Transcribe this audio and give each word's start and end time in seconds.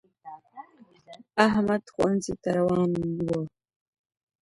احمد 1.47 1.83
ښونځی 1.93 2.33
تا 2.43 2.49
روان 2.59 2.91
وو 3.27 3.41